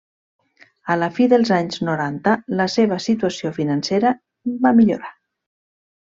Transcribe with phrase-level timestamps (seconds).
[0.93, 4.15] A la fi dels anys noranta la seva situació financera
[4.65, 5.15] va millorar.